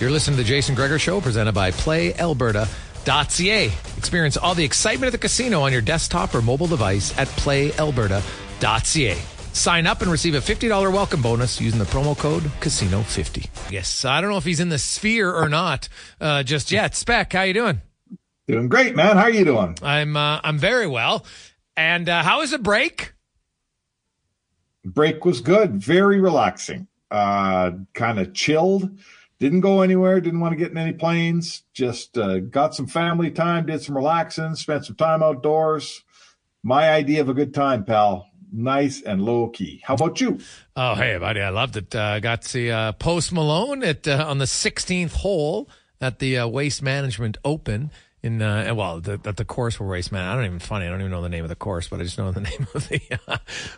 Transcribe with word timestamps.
You're 0.00 0.10
listening 0.10 0.36
to 0.38 0.42
the 0.42 0.48
Jason 0.48 0.74
Gregor 0.74 0.98
Show, 0.98 1.20
presented 1.20 1.52
by 1.52 1.70
PlayAlberta.ca. 1.70 3.66
Experience 3.96 4.36
all 4.36 4.54
the 4.54 4.64
excitement 4.64 5.06
of 5.06 5.12
the 5.12 5.18
casino 5.18 5.60
on 5.60 5.70
your 5.72 5.80
desktop 5.82 6.34
or 6.34 6.42
mobile 6.42 6.66
device 6.66 7.16
at 7.18 7.28
PlayAlberta.ca. 7.28 9.16
Sign 9.52 9.86
up 9.86 10.00
and 10.02 10.10
receive 10.10 10.34
a 10.34 10.38
$50 10.38 10.70
welcome 10.92 11.22
bonus 11.22 11.60
using 11.60 11.78
the 11.78 11.84
promo 11.84 12.18
code 12.18 12.42
Casino50. 12.60 13.70
Yes, 13.70 14.04
I 14.04 14.20
don't 14.20 14.30
know 14.30 14.38
if 14.38 14.44
he's 14.44 14.58
in 14.60 14.70
the 14.70 14.78
sphere 14.78 15.30
or 15.32 15.48
not 15.48 15.88
uh, 16.20 16.42
just 16.42 16.72
yet. 16.72 16.96
Spec, 16.96 17.32
how 17.32 17.42
you 17.42 17.54
doing? 17.54 17.80
Doing 18.48 18.68
great, 18.68 18.96
man. 18.96 19.16
How 19.16 19.24
are 19.24 19.30
you 19.30 19.44
doing? 19.44 19.76
I'm 19.82 20.16
uh, 20.16 20.40
I'm 20.42 20.58
very 20.58 20.86
well. 20.88 21.24
And 21.76 22.08
uh, 22.08 22.22
how 22.22 22.40
was 22.40 22.50
the 22.50 22.58
break? 22.58 23.12
Break 24.84 25.24
was 25.24 25.40
good. 25.40 25.76
Very 25.76 26.18
relaxing. 26.18 26.88
Uh, 27.10 27.70
kind 27.92 28.18
of 28.18 28.34
chilled. 28.34 28.90
Didn't 29.42 29.62
go 29.62 29.80
anywhere. 29.80 30.20
Didn't 30.20 30.38
want 30.38 30.52
to 30.52 30.56
get 30.56 30.70
in 30.70 30.78
any 30.78 30.92
planes. 30.92 31.64
Just 31.74 32.16
uh, 32.16 32.38
got 32.38 32.76
some 32.76 32.86
family 32.86 33.32
time. 33.32 33.66
Did 33.66 33.82
some 33.82 33.96
relaxing. 33.96 34.54
Spent 34.54 34.86
some 34.86 34.94
time 34.94 35.20
outdoors. 35.20 36.04
My 36.62 36.92
idea 36.92 37.22
of 37.22 37.28
a 37.28 37.34
good 37.34 37.52
time, 37.52 37.84
pal. 37.84 38.28
Nice 38.52 39.02
and 39.02 39.20
low 39.20 39.48
key. 39.48 39.82
How 39.84 39.94
about 39.94 40.20
you? 40.20 40.38
Oh, 40.76 40.94
hey, 40.94 41.18
buddy, 41.18 41.40
I 41.40 41.48
loved 41.48 41.76
it. 41.76 41.92
Uh, 41.92 42.20
got 42.20 42.42
to 42.42 42.48
see 42.48 42.70
uh, 42.70 42.92
Post 42.92 43.32
Malone 43.32 43.82
at 43.82 44.06
uh, 44.06 44.24
on 44.28 44.38
the 44.38 44.44
16th 44.44 45.14
hole 45.14 45.68
at 46.00 46.20
the 46.20 46.38
uh, 46.38 46.46
Waste 46.46 46.80
Management 46.80 47.36
Open 47.44 47.90
in 48.22 48.40
uh, 48.40 48.72
well, 48.74 49.00
the, 49.00 49.20
at 49.24 49.36
the 49.36 49.44
course 49.44 49.80
where 49.80 49.88
Waste 49.88 50.12
Man. 50.12 50.28
I 50.28 50.36
don't 50.36 50.44
even 50.44 50.58
funny. 50.60 50.86
I 50.86 50.90
don't 50.90 51.00
even 51.00 51.10
know 51.10 51.22
the 51.22 51.28
name 51.28 51.42
of 51.44 51.48
the 51.48 51.56
course, 51.56 51.88
but 51.88 52.00
I 52.00 52.04
just 52.04 52.18
know 52.18 52.30
the 52.30 52.40
name 52.42 52.66
of 52.74 52.88
the 52.88 53.00
uh, 53.26 53.32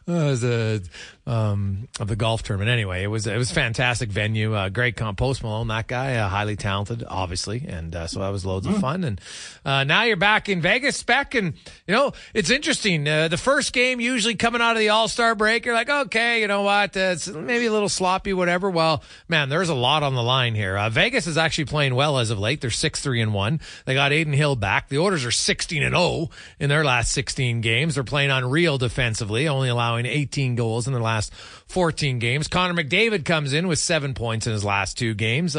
uh, 0.08 0.34
the 0.34 0.88
um, 1.26 1.88
of 2.00 2.08
the 2.08 2.16
golf 2.16 2.42
tournament. 2.42 2.70
Anyway, 2.70 3.02
it 3.02 3.06
was 3.06 3.26
it 3.26 3.36
was 3.36 3.50
fantastic 3.50 4.10
venue. 4.10 4.54
Uh, 4.54 4.68
great 4.68 4.96
comp. 4.96 5.18
Post 5.18 5.42
Malone, 5.42 5.68
that 5.68 5.86
guy, 5.86 6.16
uh, 6.16 6.28
highly 6.28 6.56
talented, 6.56 7.04
obviously, 7.06 7.64
and 7.66 7.94
uh, 7.94 8.06
so 8.06 8.20
that 8.20 8.28
was 8.28 8.44
loads 8.44 8.66
of 8.66 8.76
fun. 8.78 9.04
And 9.04 9.20
uh, 9.64 9.84
now 9.84 10.02
you're 10.02 10.16
back 10.16 10.48
in 10.48 10.60
Vegas, 10.60 10.96
spec, 10.96 11.34
and 11.34 11.54
you 11.86 11.94
know 11.94 12.12
it's 12.34 12.50
interesting. 12.50 13.08
Uh, 13.08 13.28
the 13.28 13.36
first 13.36 13.72
game 13.72 14.00
usually 14.00 14.34
coming 14.34 14.60
out 14.60 14.72
of 14.72 14.78
the 14.78 14.90
All 14.90 15.08
Star 15.08 15.34
break, 15.34 15.64
you're 15.64 15.74
like, 15.74 15.88
okay, 15.88 16.40
you 16.40 16.46
know 16.46 16.62
what, 16.62 16.96
uh, 16.96 17.12
it's 17.14 17.28
maybe 17.28 17.66
a 17.66 17.72
little 17.72 17.88
sloppy, 17.88 18.34
whatever. 18.34 18.68
Well, 18.68 19.02
man, 19.28 19.48
there's 19.48 19.70
a 19.70 19.74
lot 19.74 20.02
on 20.02 20.14
the 20.14 20.22
line 20.22 20.54
here. 20.54 20.76
Uh, 20.76 20.90
Vegas 20.90 21.26
is 21.26 21.38
actually 21.38 21.66
playing 21.66 21.94
well 21.94 22.18
as 22.18 22.30
of 22.30 22.38
late. 22.38 22.60
They're 22.60 22.70
six 22.70 23.00
three 23.00 23.22
and 23.22 23.32
one. 23.32 23.60
They 23.86 23.94
got 23.94 24.12
Adin 24.12 24.34
Hill 24.34 24.56
back. 24.56 24.88
The 24.88 24.98
Oilers 24.98 25.24
are 25.24 25.30
sixteen 25.30 25.82
and 25.82 25.94
zero 25.94 26.28
in 26.58 26.68
their 26.68 26.84
last 26.84 27.12
sixteen 27.12 27.62
games. 27.62 27.94
They're 27.94 28.04
playing 28.04 28.30
unreal 28.30 28.76
defensively, 28.76 29.48
only 29.48 29.68
allowing 29.68 30.06
18 30.06 30.54
goals 30.54 30.86
in 30.86 30.92
their 30.92 31.02
last 31.02 31.13
14 31.22 32.18
games. 32.18 32.48
Connor 32.48 32.74
McDavid 32.74 33.24
comes 33.24 33.52
in 33.52 33.68
with 33.68 33.78
seven 33.78 34.14
points 34.14 34.46
in 34.46 34.52
his 34.52 34.64
last 34.64 34.98
two 34.98 35.14
games. 35.14 35.56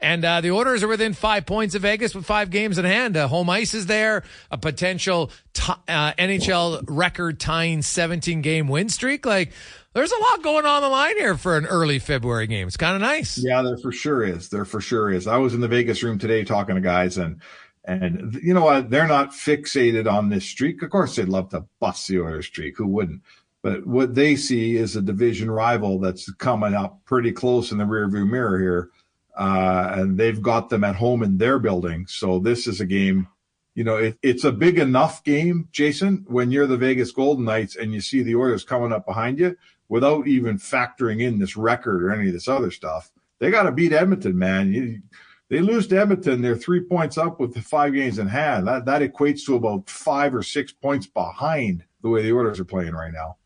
And 0.00 0.24
uh, 0.24 0.40
the 0.40 0.50
Oilers 0.50 0.82
are 0.82 0.88
within 0.88 1.12
five 1.12 1.46
points 1.46 1.74
of 1.74 1.82
Vegas 1.82 2.14
with 2.14 2.26
five 2.26 2.50
games 2.50 2.78
in 2.78 2.84
hand. 2.84 3.16
Uh, 3.16 3.28
home 3.28 3.50
ice 3.50 3.74
is 3.74 3.86
there. 3.86 4.22
A 4.50 4.58
potential 4.58 5.30
t- 5.52 5.72
uh, 5.88 6.12
NHL 6.14 6.84
record 6.88 7.40
tying 7.40 7.82
17 7.82 8.42
game 8.42 8.68
win 8.68 8.88
streak. 8.88 9.26
Like, 9.26 9.52
there's 9.92 10.12
a 10.12 10.18
lot 10.18 10.42
going 10.42 10.66
on 10.66 10.82
the 10.82 10.88
line 10.88 11.16
here 11.16 11.38
for 11.38 11.56
an 11.56 11.64
early 11.64 11.98
February 11.98 12.46
game. 12.46 12.66
It's 12.66 12.76
kind 12.76 12.94
of 12.94 13.00
nice. 13.00 13.38
Yeah, 13.38 13.62
there 13.62 13.78
for 13.78 13.92
sure 13.92 14.24
is. 14.24 14.50
There 14.50 14.66
for 14.66 14.80
sure 14.80 15.10
is. 15.10 15.26
I 15.26 15.38
was 15.38 15.54
in 15.54 15.60
the 15.60 15.68
Vegas 15.68 16.02
room 16.02 16.18
today 16.18 16.44
talking 16.44 16.74
to 16.74 16.82
guys 16.82 17.16
and 17.16 17.40
and 17.86 18.34
you 18.42 18.52
know 18.52 18.64
what? 18.64 18.90
They're 18.90 19.06
not 19.06 19.30
fixated 19.30 20.10
on 20.10 20.28
this 20.28 20.44
streak. 20.44 20.82
Of 20.82 20.90
course, 20.90 21.16
they'd 21.16 21.28
love 21.28 21.50
to 21.50 21.64
bust 21.80 22.08
the 22.08 22.20
Oilers 22.20 22.46
streak. 22.46 22.76
Who 22.76 22.86
wouldn't? 22.88 23.22
But 23.62 23.86
what 23.86 24.14
they 24.14 24.36
see 24.36 24.76
is 24.76 24.94
a 24.94 25.02
division 25.02 25.50
rival 25.50 25.98
that's 25.98 26.30
coming 26.34 26.74
up 26.74 27.04
pretty 27.04 27.32
close 27.32 27.72
in 27.72 27.78
the 27.78 27.84
rearview 27.84 28.28
mirror 28.28 28.58
here, 28.58 28.90
uh, 29.36 29.94
and 29.96 30.16
they've 30.16 30.40
got 30.40 30.68
them 30.68 30.84
at 30.84 30.96
home 30.96 31.22
in 31.22 31.38
their 31.38 31.58
building. 31.58 32.06
So 32.06 32.38
this 32.38 32.66
is 32.66 32.80
a 32.80 32.86
game. 32.86 33.28
You 33.74 33.84
know, 33.84 33.96
it, 33.96 34.18
it's 34.22 34.44
a 34.44 34.52
big 34.52 34.78
enough 34.78 35.22
game, 35.24 35.68
Jason, 35.72 36.24
when 36.28 36.50
you're 36.50 36.66
the 36.66 36.76
Vegas 36.76 37.10
Golden 37.10 37.44
Knights 37.44 37.76
and 37.76 37.92
you 37.92 38.00
see 38.00 38.22
the 38.22 38.36
Oilers 38.36 38.64
coming 38.64 38.92
up 38.92 39.04
behind 39.04 39.38
you 39.38 39.56
without 39.88 40.26
even 40.26 40.58
factoring 40.58 41.20
in 41.20 41.38
this 41.38 41.56
record 41.56 42.02
or 42.02 42.12
any 42.12 42.28
of 42.28 42.32
this 42.32 42.48
other 42.48 42.70
stuff. 42.70 43.10
They 43.38 43.50
got 43.50 43.64
to 43.64 43.72
beat 43.72 43.92
Edmonton, 43.92 44.38
man. 44.38 44.72
You, 44.72 45.02
they 45.48 45.60
lose 45.60 45.86
to 45.88 46.00
Edmonton. 46.00 46.42
They're 46.42 46.56
three 46.56 46.80
points 46.80 47.18
up 47.18 47.38
with 47.38 47.54
the 47.54 47.62
five 47.62 47.92
games 47.92 48.18
in 48.18 48.26
hand. 48.26 48.66
That 48.66 48.84
that 48.86 49.02
equates 49.02 49.44
to 49.46 49.56
about 49.56 49.88
five 49.88 50.34
or 50.34 50.42
six 50.42 50.72
points 50.72 51.06
behind 51.06 51.84
the 52.02 52.08
way 52.08 52.22
the 52.22 52.32
Oilers 52.32 52.58
are 52.58 52.64
playing 52.64 52.94
right 52.94 53.12
now. 53.12 53.36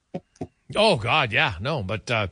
Oh 0.77 0.97
God, 0.97 1.33
yeah, 1.33 1.55
no, 1.61 1.83
but 1.83 2.11
uh, 2.11 2.29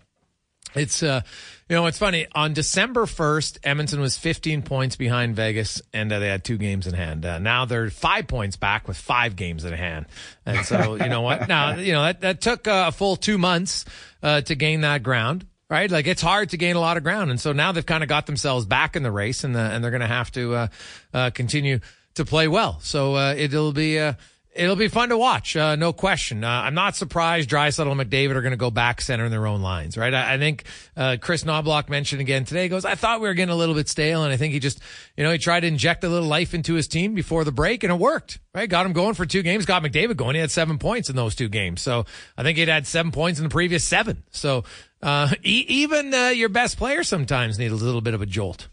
it's 0.74 1.02
uh, 1.02 1.22
you 1.68 1.76
know, 1.76 1.86
it's 1.86 1.98
funny. 1.98 2.26
On 2.34 2.52
December 2.52 3.06
first, 3.06 3.58
Edmonton 3.64 4.00
was 4.00 4.16
15 4.16 4.62
points 4.62 4.96
behind 4.96 5.36
Vegas, 5.36 5.82
and 5.92 6.12
uh, 6.12 6.18
they 6.18 6.28
had 6.28 6.44
two 6.44 6.56
games 6.56 6.86
in 6.86 6.94
hand. 6.94 7.26
Uh, 7.26 7.38
now 7.38 7.64
they're 7.64 7.90
five 7.90 8.26
points 8.26 8.56
back 8.56 8.86
with 8.86 8.96
five 8.96 9.36
games 9.36 9.64
in 9.64 9.72
hand, 9.72 10.06
and 10.46 10.64
so 10.64 10.94
you 11.02 11.08
know 11.08 11.22
what? 11.22 11.48
Now 11.48 11.76
you 11.76 11.92
know 11.92 12.02
that 12.02 12.20
that 12.20 12.40
took 12.40 12.68
uh, 12.68 12.86
a 12.88 12.92
full 12.92 13.16
two 13.16 13.38
months 13.38 13.84
uh, 14.22 14.40
to 14.42 14.54
gain 14.54 14.82
that 14.82 15.02
ground. 15.02 15.46
Right, 15.70 15.90
like 15.90 16.06
it's 16.06 16.22
hard 16.22 16.48
to 16.50 16.56
gain 16.56 16.76
a 16.76 16.80
lot 16.80 16.96
of 16.96 17.02
ground, 17.02 17.30
and 17.30 17.38
so 17.38 17.52
now 17.52 17.72
they've 17.72 17.84
kind 17.84 18.02
of 18.02 18.08
got 18.08 18.24
themselves 18.24 18.64
back 18.64 18.96
in 18.96 19.02
the 19.02 19.10
race, 19.10 19.44
and 19.44 19.54
the, 19.54 19.60
and 19.60 19.84
they're 19.84 19.90
going 19.90 20.00
to 20.00 20.06
have 20.06 20.32
to 20.32 20.54
uh, 20.54 20.68
uh, 21.12 21.28
continue 21.28 21.80
to 22.14 22.24
play 22.24 22.48
well. 22.48 22.78
So 22.80 23.16
uh, 23.16 23.34
it'll 23.36 23.72
be 23.72 23.98
uh, 23.98 24.14
it'll 24.58 24.76
be 24.76 24.88
fun 24.88 25.10
to 25.10 25.16
watch, 25.16 25.56
uh, 25.56 25.76
no 25.76 25.92
question. 25.92 26.42
Uh, 26.42 26.48
I'm 26.48 26.74
not 26.74 26.96
surprised 26.96 27.48
Draisaitl 27.48 27.90
and 27.90 28.00
McDavid 28.00 28.34
are 28.34 28.42
going 28.42 28.50
to 28.50 28.56
go 28.56 28.70
back 28.70 29.00
center 29.00 29.24
in 29.24 29.30
their 29.30 29.46
own 29.46 29.62
lines, 29.62 29.96
right? 29.96 30.12
I, 30.12 30.34
I 30.34 30.38
think 30.38 30.64
uh, 30.96 31.16
Kris 31.20 31.44
Knoblauch 31.44 31.88
mentioned 31.88 32.20
again 32.20 32.44
today. 32.44 32.64
He 32.64 32.68
goes, 32.68 32.84
I 32.84 32.96
thought 32.96 33.20
we 33.20 33.28
were 33.28 33.34
getting 33.34 33.52
a 33.52 33.56
little 33.56 33.74
bit 33.74 33.88
stale, 33.88 34.24
and 34.24 34.32
I 34.32 34.36
think 34.36 34.52
he 34.52 34.58
just, 34.58 34.80
you 35.16 35.22
know, 35.22 35.30
he 35.30 35.38
tried 35.38 35.60
to 35.60 35.68
inject 35.68 36.02
a 36.02 36.08
little 36.08 36.28
life 36.28 36.54
into 36.54 36.74
his 36.74 36.88
team 36.88 37.14
before 37.14 37.44
the 37.44 37.52
break, 37.52 37.84
and 37.84 37.92
it 37.92 37.98
worked. 37.98 38.40
Right, 38.54 38.68
got 38.68 38.84
him 38.84 38.92
going 38.92 39.14
for 39.14 39.24
two 39.24 39.42
games. 39.42 39.66
Got 39.66 39.84
McDavid 39.84 40.16
going. 40.16 40.34
He 40.34 40.40
had 40.40 40.50
seven 40.50 40.78
points 40.78 41.08
in 41.08 41.14
those 41.14 41.36
two 41.36 41.48
games. 41.48 41.80
So 41.80 42.06
I 42.36 42.42
think 42.42 42.58
he'd 42.58 42.66
had 42.66 42.86
seven 42.88 43.12
points 43.12 43.38
in 43.38 43.44
the 43.44 43.50
previous 43.50 43.84
seven. 43.84 44.24
So 44.32 44.64
uh, 45.00 45.32
e- 45.44 45.66
even 45.68 46.12
uh, 46.12 46.28
your 46.28 46.48
best 46.48 46.76
players 46.76 47.06
sometimes 47.06 47.58
need 47.58 47.70
a 47.70 47.76
little 47.76 48.00
bit 48.00 48.14
of 48.14 48.22
a 48.22 48.26
jolt. 48.26 48.68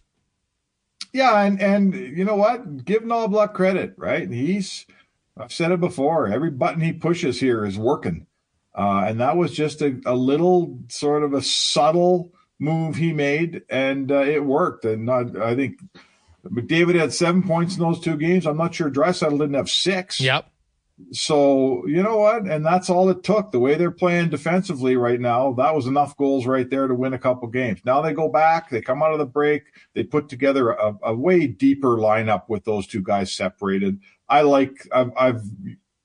Yeah, 1.14 1.40
and 1.44 1.62
and 1.62 1.94
you 1.94 2.26
know 2.26 2.36
what? 2.36 2.84
Give 2.84 3.04
Knoblauch 3.04 3.54
credit, 3.54 3.94
right? 3.98 4.30
He's 4.30 4.86
I've 5.38 5.52
said 5.52 5.72
it 5.72 5.80
before. 5.80 6.28
Every 6.28 6.52
button 6.52 6.82
he 6.82 6.94
pushes 6.94 7.40
here 7.40 7.66
is 7.66 7.78
working, 7.78 8.28
uh, 8.74 9.04
and 9.08 9.20
that 9.20 9.38
was 9.38 9.52
just 9.52 9.82
a, 9.82 10.00
a, 10.06 10.16
little 10.16 10.80
sort 10.88 11.24
of 11.24 11.34
a 11.34 11.42
subtle 11.42 12.32
move 12.60 12.96
he 12.96 13.12
made, 13.12 13.64
and 13.70 14.12
uh, 14.12 14.22
it 14.22 14.46
worked. 14.46 14.86
And 14.86 15.06
not, 15.06 15.38
I 15.38 15.56
think 15.56 15.80
McDavid 16.46 16.96
had 16.96 17.14
seven 17.14 17.44
points 17.44 17.76
in 17.76 17.82
those 17.82 18.00
two 18.00 18.18
games. 18.18 18.46
I'm 18.46 18.58
not 18.58 18.76
sure 18.76 18.90
Draisaitl 18.90 19.32
didn't 19.32 19.56
have 19.56 19.70
six. 19.70 20.20
Yep. 20.22 20.50
So 21.12 21.86
you 21.88 22.02
know 22.02 22.18
what, 22.18 22.44
and 22.44 22.66
that's 22.66 22.90
all 22.90 23.10
it 23.10 23.22
took. 23.22 23.52
The 23.52 23.60
way 23.60 23.76
they're 23.76 23.92
playing 23.92 24.30
defensively 24.30 24.96
right 24.96 25.20
now, 25.20 25.52
that 25.54 25.76
was 25.76 25.88
enough 25.88 26.16
goals 26.16 26.46
right 26.46 26.70
there 26.70 26.88
to 26.88 26.96
win 26.96 27.14
a 27.14 27.20
couple 27.20 27.50
games. 27.50 27.82
Now 27.84 28.02
they 28.02 28.14
go 28.14 28.30
back, 28.30 28.70
they 28.70 28.82
come 28.82 29.04
out 29.04 29.12
of 29.12 29.20
the 29.20 29.26
break, 29.26 29.64
they 29.94 30.04
put 30.04 30.30
together 30.30 30.70
a, 30.72 30.96
a 31.04 31.14
way 31.14 31.48
deeper 31.48 31.98
lineup 31.98 32.44
with 32.48 32.64
those 32.64 32.88
two 32.88 33.02
guys 33.02 33.34
separated. 33.34 34.00
I 34.27 34.42
like, 34.42 34.88
I've, 34.92 35.12
I've 35.18 35.42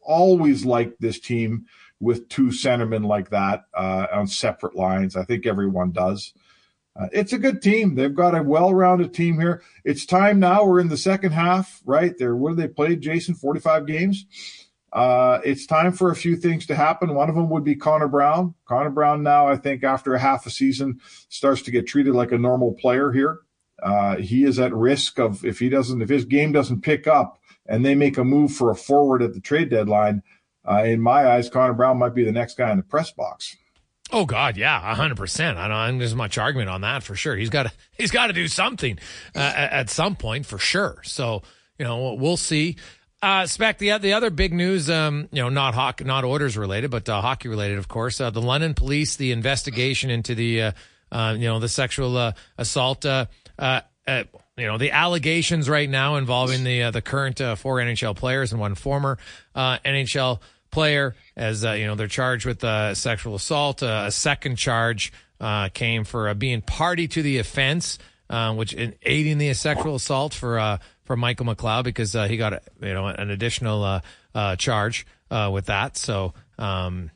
always 0.00 0.64
liked 0.64 1.00
this 1.00 1.20
team 1.20 1.66
with 2.00 2.28
two 2.28 2.46
centermen 2.46 3.06
like 3.06 3.30
that 3.30 3.64
uh, 3.74 4.06
on 4.12 4.26
separate 4.26 4.74
lines. 4.74 5.16
I 5.16 5.24
think 5.24 5.46
everyone 5.46 5.92
does. 5.92 6.32
Uh, 6.98 7.06
it's 7.12 7.32
a 7.32 7.38
good 7.38 7.62
team. 7.62 7.94
They've 7.94 8.14
got 8.14 8.34
a 8.34 8.42
well-rounded 8.42 9.14
team 9.14 9.38
here. 9.38 9.62
It's 9.84 10.04
time 10.04 10.40
now. 10.40 10.64
We're 10.64 10.80
in 10.80 10.88
the 10.88 10.96
second 10.96 11.32
half, 11.32 11.80
right? 11.84 12.16
There, 12.18 12.34
what 12.34 12.50
do 12.50 12.56
they 12.56 12.68
played, 12.68 13.00
Jason? 13.00 13.34
Forty-five 13.34 13.86
games. 13.86 14.26
Uh, 14.92 15.38
it's 15.44 15.66
time 15.66 15.92
for 15.92 16.10
a 16.10 16.16
few 16.16 16.36
things 16.36 16.66
to 16.66 16.74
happen. 16.74 17.14
One 17.14 17.28
of 17.28 17.36
them 17.36 17.48
would 17.50 17.62
be 17.62 17.76
Connor 17.76 18.08
Brown. 18.08 18.54
Connor 18.66 18.90
Brown 18.90 19.22
now, 19.22 19.46
I 19.46 19.56
think, 19.56 19.84
after 19.84 20.14
a 20.14 20.18
half 20.18 20.46
a 20.46 20.50
season, 20.50 21.00
starts 21.28 21.62
to 21.62 21.70
get 21.70 21.86
treated 21.86 22.14
like 22.14 22.32
a 22.32 22.38
normal 22.38 22.74
player 22.74 23.12
here. 23.12 23.38
Uh, 23.80 24.16
he 24.16 24.42
is 24.42 24.58
at 24.58 24.74
risk 24.74 25.20
of 25.20 25.44
if 25.44 25.60
he 25.60 25.68
doesn't, 25.68 26.02
if 26.02 26.08
his 26.08 26.24
game 26.24 26.50
doesn't 26.50 26.82
pick 26.82 27.06
up, 27.06 27.39
and 27.70 27.86
they 27.86 27.94
make 27.94 28.18
a 28.18 28.24
move 28.24 28.52
for 28.52 28.70
a 28.70 28.74
forward 28.74 29.22
at 29.22 29.32
the 29.32 29.40
trade 29.40 29.70
deadline. 29.70 30.22
Uh, 30.68 30.82
in 30.84 31.00
my 31.00 31.26
eyes, 31.26 31.48
Connor 31.48 31.72
Brown 31.72 31.98
might 31.98 32.14
be 32.14 32.24
the 32.24 32.32
next 32.32 32.58
guy 32.58 32.70
in 32.70 32.76
the 32.76 32.82
press 32.82 33.12
box. 33.12 33.56
Oh 34.12 34.26
God, 34.26 34.56
yeah, 34.56 34.94
hundred 34.94 35.16
percent. 35.16 35.56
I 35.56 35.68
don't. 35.68 35.98
There's 35.98 36.14
much 36.14 36.36
argument 36.36 36.68
on 36.68 36.80
that 36.82 37.02
for 37.02 37.14
sure. 37.14 37.36
He's 37.36 37.48
got 37.48 37.62
to. 37.64 37.72
He's 37.96 38.10
got 38.10 38.26
to 38.26 38.32
do 38.32 38.48
something 38.48 38.98
uh, 39.34 39.38
at 39.38 39.88
some 39.88 40.16
point 40.16 40.46
for 40.46 40.58
sure. 40.58 41.00
So 41.04 41.42
you 41.78 41.84
know, 41.84 42.14
we'll 42.14 42.36
see. 42.36 42.76
Uh, 43.22 43.46
Spec, 43.46 43.78
the, 43.78 43.96
the 43.98 44.14
other 44.14 44.30
big 44.30 44.52
news, 44.54 44.88
um, 44.88 45.28
you 45.30 45.42
know, 45.42 45.50
not 45.50 45.74
hockey, 45.74 46.04
not 46.04 46.24
Oilers 46.24 46.56
related, 46.56 46.90
but 46.90 47.08
uh, 47.08 47.20
hockey 47.20 47.48
related, 47.48 47.78
of 47.78 47.86
course. 47.86 48.20
Uh, 48.20 48.30
the 48.30 48.40
London 48.40 48.72
police, 48.72 49.16
the 49.16 49.32
investigation 49.32 50.10
into 50.10 50.34
the, 50.34 50.62
uh, 50.62 50.72
uh, 51.12 51.34
you 51.38 51.46
know, 51.46 51.58
the 51.58 51.68
sexual 51.68 52.16
uh, 52.16 52.32
assault, 52.56 53.04
you 54.60 54.66
know, 54.66 54.78
the 54.78 54.90
allegations 54.90 55.68
right 55.68 55.88
now 55.88 56.16
involving 56.16 56.64
the 56.64 56.84
uh, 56.84 56.90
the 56.90 57.02
current 57.02 57.40
uh, 57.40 57.54
four 57.56 57.76
NHL 57.76 58.16
players 58.16 58.52
and 58.52 58.60
one 58.60 58.74
former 58.74 59.18
uh, 59.54 59.78
NHL 59.84 60.40
player, 60.70 61.14
as 61.36 61.64
uh, 61.64 61.72
you 61.72 61.86
know, 61.86 61.94
they're 61.94 62.06
charged 62.06 62.46
with 62.46 62.62
uh, 62.62 62.94
sexual 62.94 63.34
assault. 63.34 63.82
Uh, 63.82 64.04
a 64.06 64.10
second 64.10 64.56
charge 64.56 65.12
came 65.72 66.04
for 66.04 66.32
being 66.34 66.60
party 66.60 67.08
to 67.08 67.22
the 67.22 67.38
offense, 67.38 67.98
which 68.54 68.72
in 68.72 68.94
aiding 69.02 69.38
the 69.38 69.52
sexual 69.54 69.94
assault 69.94 70.34
for 70.34 70.78
for 71.04 71.16
Michael 71.16 71.46
McLeod 71.46 71.84
because 71.84 72.12
he 72.12 72.36
got 72.36 72.62
you 72.82 72.94
know 72.94 73.06
an 73.06 73.30
additional 73.30 74.02
charge 74.58 75.06
with 75.30 75.66
that. 75.66 75.96
So 75.96 76.34
um, 76.58 77.10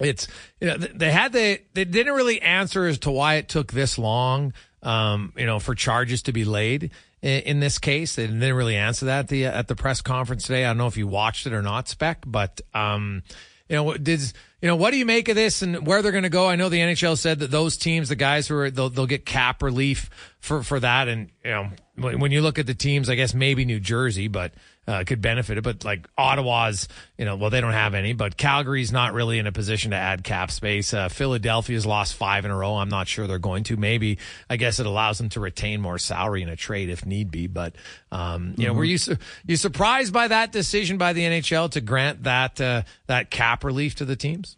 it's 0.00 0.26
you 0.60 0.68
know 0.68 0.76
they 0.78 1.12
had 1.12 1.32
the 1.32 1.60
they 1.74 1.84
didn't 1.84 2.14
really 2.14 2.40
answer 2.40 2.86
as 2.86 2.98
to 3.00 3.10
why 3.10 3.34
it 3.34 3.48
took 3.48 3.72
this 3.72 3.98
long. 3.98 4.52
Um, 4.82 5.34
you 5.36 5.44
know, 5.44 5.58
for 5.58 5.74
charges 5.74 6.22
to 6.22 6.32
be 6.32 6.46
laid 6.46 6.90
in, 7.22 7.42
in, 7.42 7.60
this 7.60 7.78
case, 7.78 8.16
they 8.16 8.26
didn't 8.26 8.54
really 8.54 8.76
answer 8.76 9.06
that 9.06 9.18
at 9.20 9.28
the 9.28 9.44
at 9.46 9.68
the 9.68 9.76
press 9.76 10.00
conference 10.00 10.44
today. 10.44 10.64
I 10.64 10.68
don't 10.68 10.78
know 10.78 10.86
if 10.86 10.96
you 10.96 11.06
watched 11.06 11.46
it 11.46 11.52
or 11.52 11.62
not, 11.62 11.88
Spec, 11.88 12.22
but 12.26 12.60
um, 12.72 13.22
you 13.68 13.76
know, 13.76 13.94
did 13.94 14.20
you 14.62 14.68
know 14.68 14.76
what 14.76 14.90
do 14.90 14.96
you 14.96 15.06
make 15.06 15.28
of 15.28 15.36
this 15.36 15.62
and 15.62 15.86
where 15.86 16.02
they're 16.02 16.12
going 16.12 16.24
to 16.24 16.30
go? 16.30 16.48
I 16.48 16.56
know 16.56 16.68
the 16.68 16.78
NHL 16.78 17.16
said 17.18 17.40
that 17.40 17.50
those 17.50 17.76
teams, 17.76 18.08
the 18.08 18.16
guys 18.16 18.48
who 18.48 18.56
are 18.56 18.70
they'll, 18.70 18.90
they'll 18.90 19.06
get 19.06 19.26
cap 19.26 19.62
relief 19.62 20.08
for 20.38 20.62
for 20.62 20.80
that, 20.80 21.08
and 21.08 21.30
you 21.44 21.50
know 21.50 21.70
when 21.96 22.32
you 22.32 22.40
look 22.40 22.58
at 22.58 22.66
the 22.66 22.74
teams, 22.74 23.10
I 23.10 23.14
guess 23.14 23.34
maybe 23.34 23.64
New 23.64 23.80
Jersey, 23.80 24.28
but 24.28 24.52
uh, 24.90 25.04
could 25.04 25.20
benefit 25.20 25.56
it. 25.56 25.62
But 25.62 25.84
like 25.84 26.08
Ottawa's, 26.18 26.88
you 27.16 27.24
know, 27.24 27.36
well, 27.36 27.48
they 27.48 27.60
don't 27.60 27.72
have 27.72 27.94
any, 27.94 28.12
but 28.12 28.36
Calgary's 28.36 28.90
not 28.90 29.14
really 29.14 29.38
in 29.38 29.46
a 29.46 29.52
position 29.52 29.92
to 29.92 29.96
add 29.96 30.24
cap 30.24 30.50
space. 30.50 30.92
Uh, 30.92 31.08
Philadelphia's 31.08 31.86
lost 31.86 32.14
five 32.14 32.44
in 32.44 32.50
a 32.50 32.56
row. 32.56 32.74
I'm 32.76 32.88
not 32.88 33.06
sure 33.06 33.28
they're 33.28 33.38
going 33.38 33.62
to. 33.64 33.76
Maybe, 33.76 34.18
I 34.48 34.56
guess 34.56 34.80
it 34.80 34.86
allows 34.86 35.18
them 35.18 35.28
to 35.30 35.40
retain 35.40 35.80
more 35.80 35.98
salary 35.98 36.42
in 36.42 36.48
a 36.48 36.56
trade 36.56 36.90
if 36.90 37.06
need 37.06 37.30
be. 37.30 37.46
But, 37.46 37.76
um, 38.10 38.48
you 38.48 38.50
mm-hmm. 38.50 38.62
know, 38.64 38.72
were 38.72 38.84
you, 38.84 38.98
su- 38.98 39.16
you 39.46 39.56
surprised 39.56 40.12
by 40.12 40.26
that 40.26 40.50
decision 40.50 40.98
by 40.98 41.12
the 41.12 41.22
NHL 41.22 41.70
to 41.70 41.80
grant 41.80 42.24
that, 42.24 42.60
uh, 42.60 42.82
that 43.06 43.30
cap 43.30 43.62
relief 43.62 43.94
to 43.96 44.04
the 44.04 44.16
teams? 44.16 44.56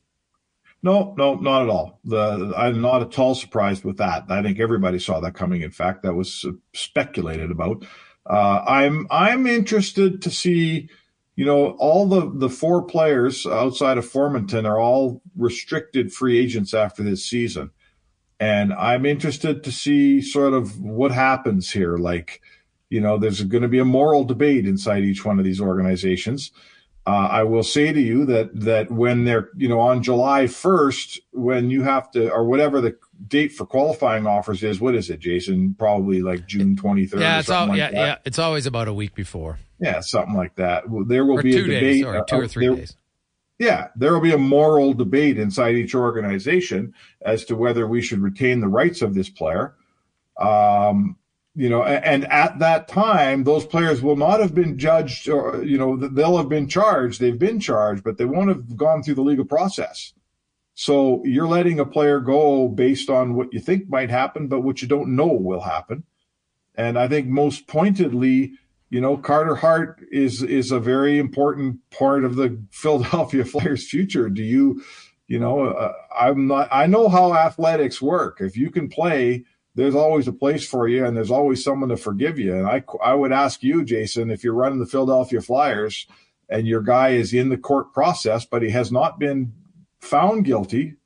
No, 0.82 1.14
no, 1.16 1.34
not 1.34 1.62
at 1.62 1.68
all. 1.68 2.00
The, 2.04 2.54
I'm 2.56 2.80
not 2.80 3.02
at 3.02 3.18
all 3.18 3.34
surprised 3.34 3.84
with 3.84 3.98
that. 3.98 4.24
I 4.30 4.42
think 4.42 4.58
everybody 4.58 4.98
saw 4.98 5.20
that 5.20 5.34
coming. 5.34 5.60
In 5.60 5.70
fact, 5.70 6.02
that 6.02 6.14
was 6.14 6.44
speculated 6.72 7.52
about. 7.52 7.84
Uh, 8.28 8.62
I'm 8.66 9.06
I'm 9.10 9.46
interested 9.46 10.22
to 10.22 10.30
see, 10.30 10.88
you 11.36 11.44
know, 11.44 11.70
all 11.78 12.06
the 12.06 12.30
the 12.34 12.48
four 12.48 12.82
players 12.82 13.46
outside 13.46 13.98
of 13.98 14.08
Formenton 14.08 14.64
are 14.64 14.78
all 14.78 15.22
restricted 15.36 16.12
free 16.12 16.38
agents 16.38 16.72
after 16.72 17.02
this 17.02 17.24
season, 17.24 17.70
and 18.38 18.72
I'm 18.72 19.06
interested 19.06 19.64
to 19.64 19.72
see 19.72 20.20
sort 20.20 20.54
of 20.54 20.80
what 20.80 21.10
happens 21.10 21.70
here. 21.70 21.96
Like, 21.96 22.40
you 22.90 23.00
know, 23.00 23.18
there's 23.18 23.42
going 23.42 23.62
to 23.62 23.68
be 23.68 23.80
a 23.80 23.84
moral 23.84 24.24
debate 24.24 24.66
inside 24.66 25.02
each 25.02 25.24
one 25.24 25.38
of 25.38 25.44
these 25.44 25.60
organizations. 25.60 26.52
Uh, 27.04 27.26
I 27.30 27.42
will 27.42 27.64
say 27.64 27.92
to 27.92 28.00
you 28.00 28.24
that 28.26 28.50
that 28.60 28.88
when 28.92 29.24
they're 29.24 29.50
you 29.56 29.68
know 29.68 29.80
on 29.80 30.04
July 30.04 30.44
1st, 30.44 31.18
when 31.32 31.70
you 31.70 31.82
have 31.82 32.08
to 32.12 32.30
or 32.30 32.44
whatever 32.44 32.80
the 32.80 32.96
date 33.28 33.52
for 33.52 33.66
qualifying 33.66 34.26
offers 34.26 34.62
is 34.62 34.80
what 34.80 34.94
is 34.94 35.10
it, 35.10 35.20
Jason? 35.20 35.74
Probably 35.78 36.22
like 36.22 36.46
June 36.46 36.76
23rd. 36.76 37.20
Yeah, 37.20 37.38
it's 37.38 37.50
all, 37.50 37.66
like 37.68 37.78
yeah, 37.78 37.90
that. 37.90 37.96
yeah. 37.96 38.16
It's 38.24 38.38
always 38.38 38.66
about 38.66 38.88
a 38.88 38.94
week 38.94 39.14
before. 39.14 39.58
Yeah, 39.78 40.00
something 40.00 40.34
like 40.34 40.54
that. 40.56 40.84
There 41.06 41.24
will 41.24 41.38
or 41.38 41.42
be 41.42 41.56
a 41.56 41.62
debate, 41.62 41.80
days, 41.80 42.04
or 42.04 42.24
two 42.24 42.36
or 42.36 42.48
three 42.48 42.68
there, 42.68 42.76
days. 42.76 42.96
Yeah, 43.58 43.88
there 43.96 44.12
will 44.12 44.20
be 44.20 44.32
a 44.32 44.38
moral 44.38 44.94
debate 44.94 45.38
inside 45.38 45.74
each 45.74 45.94
organization 45.94 46.94
as 47.20 47.44
to 47.46 47.56
whether 47.56 47.86
we 47.86 48.02
should 48.02 48.20
retain 48.20 48.60
the 48.60 48.68
rights 48.68 49.02
of 49.02 49.14
this 49.14 49.28
player. 49.28 49.74
Um, 50.38 51.16
you 51.54 51.68
know, 51.68 51.82
and 51.84 52.24
at 52.32 52.60
that 52.60 52.88
time, 52.88 53.44
those 53.44 53.66
players 53.66 54.00
will 54.00 54.16
not 54.16 54.40
have 54.40 54.54
been 54.54 54.78
judged, 54.78 55.28
or 55.28 55.62
you 55.62 55.76
know, 55.76 55.96
they'll 55.96 56.38
have 56.38 56.48
been 56.48 56.66
charged. 56.66 57.20
They've 57.20 57.38
been 57.38 57.60
charged, 57.60 58.02
but 58.02 58.16
they 58.16 58.24
won't 58.24 58.48
have 58.48 58.76
gone 58.76 59.02
through 59.02 59.16
the 59.16 59.22
legal 59.22 59.44
process. 59.44 60.14
So 60.74 61.22
you're 61.24 61.48
letting 61.48 61.80
a 61.80 61.86
player 61.86 62.20
go 62.20 62.68
based 62.68 63.10
on 63.10 63.34
what 63.34 63.52
you 63.52 63.60
think 63.60 63.88
might 63.88 64.10
happen, 64.10 64.48
but 64.48 64.60
what 64.60 64.80
you 64.80 64.88
don't 64.88 65.14
know 65.16 65.26
will 65.26 65.60
happen. 65.60 66.04
And 66.74 66.98
I 66.98 67.08
think 67.08 67.26
most 67.26 67.66
pointedly, 67.66 68.52
you 68.88 69.00
know, 69.00 69.16
Carter 69.16 69.54
Hart 69.54 70.02
is 70.10 70.42
is 70.42 70.70
a 70.70 70.80
very 70.80 71.18
important 71.18 71.78
part 71.90 72.24
of 72.24 72.36
the 72.36 72.62
Philadelphia 72.70 73.44
Flyers' 73.44 73.88
future. 73.88 74.28
Do 74.30 74.42
you, 74.42 74.82
you 75.26 75.38
know, 75.38 75.66
uh, 75.66 75.92
I'm 76.18 76.46
not. 76.46 76.68
I 76.72 76.86
know 76.86 77.08
how 77.08 77.34
athletics 77.34 78.00
work. 78.00 78.38
If 78.40 78.56
you 78.56 78.70
can 78.70 78.88
play, 78.88 79.44
there's 79.74 79.94
always 79.94 80.28
a 80.28 80.32
place 80.32 80.66
for 80.66 80.88
you, 80.88 81.04
and 81.04 81.16
there's 81.16 81.30
always 81.30 81.62
someone 81.62 81.90
to 81.90 81.96
forgive 81.96 82.38
you. 82.38 82.54
And 82.54 82.66
I 82.66 82.82
I 83.04 83.14
would 83.14 83.32
ask 83.32 83.62
you, 83.62 83.84
Jason, 83.84 84.30
if 84.30 84.42
you're 84.42 84.54
running 84.54 84.78
the 84.78 84.86
Philadelphia 84.86 85.42
Flyers 85.42 86.06
and 86.48 86.66
your 86.66 86.82
guy 86.82 87.10
is 87.10 87.32
in 87.32 87.48
the 87.48 87.56
court 87.56 87.92
process, 87.92 88.44
but 88.44 88.62
he 88.62 88.70
has 88.70 88.92
not 88.92 89.18
been 89.18 89.52
found 90.02 90.44
guilty, 90.44 90.96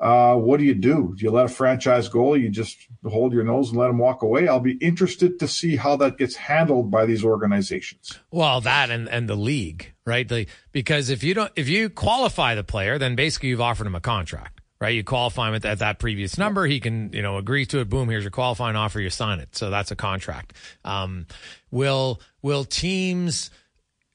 uh, 0.00 0.36
what 0.36 0.58
do 0.58 0.64
you 0.64 0.74
do? 0.74 1.12
Do 1.16 1.24
you 1.24 1.30
let 1.32 1.46
a 1.46 1.48
franchise 1.48 2.08
go? 2.08 2.34
You 2.34 2.48
just 2.48 2.76
hold 3.04 3.32
your 3.32 3.42
nose 3.42 3.70
and 3.70 3.78
let 3.78 3.88
them 3.88 3.98
walk 3.98 4.22
away? 4.22 4.46
I'll 4.46 4.60
be 4.60 4.74
interested 4.74 5.40
to 5.40 5.48
see 5.48 5.74
how 5.74 5.96
that 5.96 6.18
gets 6.18 6.36
handled 6.36 6.88
by 6.88 7.04
these 7.04 7.24
organizations. 7.24 8.16
Well, 8.30 8.60
that 8.60 8.90
and, 8.90 9.08
and 9.08 9.28
the 9.28 9.34
league, 9.34 9.92
right? 10.06 10.28
The, 10.28 10.46
because 10.70 11.10
if 11.10 11.24
you 11.24 11.34
don't, 11.34 11.50
if 11.56 11.68
you 11.68 11.90
qualify 11.90 12.54
the 12.54 12.62
player, 12.62 12.96
then 12.96 13.16
basically 13.16 13.48
you've 13.48 13.60
offered 13.60 13.88
him 13.88 13.96
a 13.96 14.00
contract, 14.00 14.60
right? 14.80 14.94
You 14.94 15.02
qualify 15.02 15.48
him 15.48 15.56
at, 15.56 15.64
at 15.64 15.80
that 15.80 15.98
previous 15.98 16.38
number. 16.38 16.64
He 16.66 16.78
can, 16.78 17.12
you 17.12 17.22
know, 17.22 17.36
agree 17.36 17.66
to 17.66 17.80
it. 17.80 17.88
Boom. 17.88 18.08
Here's 18.08 18.22
your 18.22 18.30
qualifying 18.30 18.76
offer. 18.76 19.00
You 19.00 19.10
sign 19.10 19.40
it. 19.40 19.56
So 19.56 19.68
that's 19.68 19.90
a 19.90 19.96
contract. 19.96 20.52
Um, 20.84 21.26
will, 21.72 22.20
will 22.40 22.62
teams, 22.62 23.50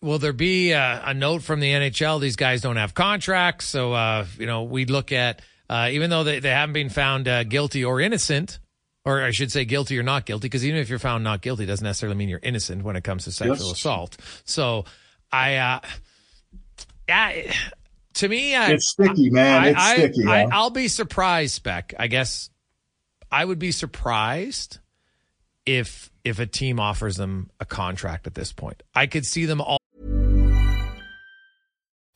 will 0.04 0.20
there 0.20 0.34
be 0.34 0.72
a, 0.72 1.02
a, 1.06 1.14
note 1.14 1.42
from 1.42 1.60
the 1.60 1.72
NHL? 1.72 2.22
These 2.22 2.36
guys 2.36 2.62
don't 2.62 2.76
have 2.76 2.94
contracts, 2.94 3.66
so 3.66 3.94
uh, 3.94 4.26
you 4.38 4.46
know 4.46 4.64
we 4.64 4.86
look 4.86 5.12
at 5.12 5.42
uh, 5.70 5.90
even 5.92 6.10
though 6.10 6.24
they, 6.24 6.40
they 6.40 6.50
haven't 6.50 6.74
been 6.74 6.90
found 6.90 7.28
uh, 7.28 7.44
guilty 7.44 7.84
or 7.84 8.00
innocent, 8.00 8.60
or 9.06 9.24
I 9.24 9.32
should 9.32 9.52
say 9.52 9.66
guilty 9.66 9.98
or 9.98 10.04
not 10.04 10.26
guilty, 10.26 10.48
because 10.48 10.66
even 10.66 10.80
if 10.80 10.90
you're 10.90 11.00
found 11.00 11.24
not 11.24 11.42
guilty, 11.42 11.66
doesn't 11.66 11.84
necessarily 11.84 12.18
mean 12.18 12.30
you're 12.30 12.40
innocent 12.44 12.84
when 12.84 12.96
it 12.96 13.04
comes 13.04 13.24
to 13.24 13.32
sexual 13.32 13.68
yes. 13.68 13.78
assault. 13.78 14.18
So 14.46 14.86
I, 15.32 15.56
uh, 15.56 15.80
yeah, 17.08 17.54
to 18.16 18.28
me, 18.28 18.56
I, 18.56 18.72
it's 18.72 18.92
sticky, 18.92 19.30
man. 19.30 19.70
It's 19.70 19.80
I, 19.80 19.96
sticky. 19.96 20.28
I, 20.28 20.44
I'll 20.52 20.70
be 20.70 20.88
surprised, 20.88 21.56
Spec. 21.56 21.94
I 21.98 22.08
guess 22.08 22.50
I 23.32 23.44
would 23.44 23.60
be 23.60 23.72
surprised 23.72 24.80
if 25.66 26.12
if 26.24 26.40
a 26.40 26.46
team 26.46 26.80
offers 26.80 27.16
them 27.16 27.50
a 27.60 27.66
contract 27.66 28.28
at 28.28 28.36
this 28.36 28.54
point. 28.54 28.84
I 28.94 29.08
could 29.08 29.26
see 29.26 29.46
them 29.46 29.62
all. 29.62 29.80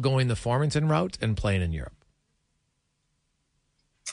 Going 0.00 0.28
the 0.28 0.34
Formenton 0.34 0.88
route 0.88 1.18
and 1.20 1.36
playing 1.36 1.62
in 1.62 1.72
Europe. 1.72 1.94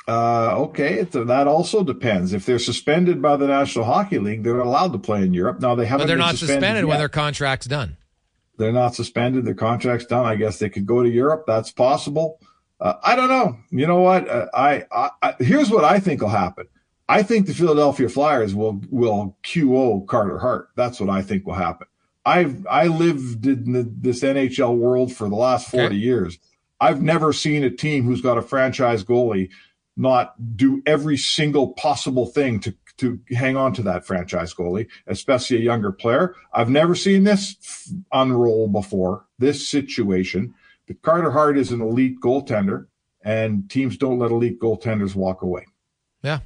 Uh, 0.08 0.56
okay, 0.58 1.04
that 1.04 1.48
also 1.48 1.84
depends. 1.84 2.34
If 2.34 2.46
they're 2.46 2.58
suspended 2.58 3.22
by 3.22 3.38
the 3.38 3.48
National 3.48 3.86
Hockey 3.86 4.18
League, 4.18 4.44
they're 4.44 4.60
allowed 4.60 4.94
to 4.94 5.00
play 5.00 5.22
in 5.22 5.34
Europe. 5.34 5.62
Now 5.62 5.76
they 5.76 5.86
haven't. 5.86 6.06
But 6.06 6.08
they're 6.08 6.18
not 6.18 6.38
suspended, 6.38 6.62
suspended 6.62 6.86
when 6.86 6.98
their 6.98 7.10
contract's 7.10 7.68
done 7.68 7.98
they're 8.60 8.74
not 8.74 8.94
suspended. 8.94 9.46
Their 9.46 9.56
contract's 9.56 10.06
done. 10.06 10.26
I 10.26 10.36
guess 10.36 10.60
they 10.60 10.70
could 10.70 10.86
go 10.86 11.02
to 11.02 11.10
Europe. 11.10 11.46
That's 11.48 11.72
possible. 11.72 12.40
Uh, 12.80 12.94
I 13.02 13.16
don't 13.16 13.30
know. 13.30 13.58
You 13.72 13.88
know 13.88 14.02
what? 14.02 14.30
Uh, 14.30 14.48
I, 14.54 14.86
I, 14.92 15.10
I, 15.22 15.36
here's 15.40 15.72
what 15.72 15.86
I 15.86 16.00
think 16.00 16.22
will 16.22 16.30
happen. 16.30 16.68
I 17.08 17.24
think 17.24 17.48
the 17.48 17.54
Philadelphia 17.56 18.08
Flyers 18.08 18.54
will 18.54 18.82
will 18.92 19.36
QO 19.44 20.06
Carter 20.06 20.38
Hart. 20.38 20.70
That's 20.76 21.00
what 21.00 21.10
I 21.10 21.24
think 21.24 21.48
will 21.48 21.56
happen. 21.56 21.88
I've 22.30 22.68
I 22.68 22.88
lived 22.88 23.48
in 23.48 23.72
the, 23.72 23.92
this 24.02 24.22
NHL 24.22 24.78
world 24.78 25.12
for 25.12 25.28
the 25.28 25.36
last 25.36 25.68
40 25.70 25.86
okay. 25.86 25.96
years. 25.96 26.38
I've 26.80 27.02
never 27.02 27.34
seen 27.34 27.64
a 27.64 27.72
team 27.72 28.06
who's 28.06 28.22
got 28.22 28.38
a 28.38 28.42
franchise 28.42 29.04
goalie 29.04 29.50
not 29.98 30.36
do 30.56 30.82
every 30.86 31.18
single 31.18 31.74
possible 31.74 32.28
thing 32.28 32.60
to 32.62 32.76
to 32.98 33.20
hang 33.30 33.56
on 33.56 33.74
to 33.74 33.82
that 33.82 34.06
franchise 34.06 34.54
goalie, 34.54 34.88
especially 35.08 35.58
a 35.58 35.62
younger 35.62 35.92
player. 35.92 36.36
I've 36.54 36.70
never 36.70 36.96
seen 36.96 37.24
this 37.24 37.56
unroll 38.12 38.68
before, 38.68 39.26
this 39.40 39.68
situation. 39.68 40.54
But 40.86 41.02
Carter 41.02 41.32
Hart 41.32 41.58
is 41.58 41.72
an 41.72 41.82
elite 41.82 42.20
goaltender, 42.20 42.88
and 43.24 43.70
teams 43.70 43.98
don't 43.98 44.20
let 44.20 44.32
elite 44.32 44.60
goaltenders 44.60 45.16
walk 45.16 45.42
away. 45.42 45.66
Yeah. 46.22 46.40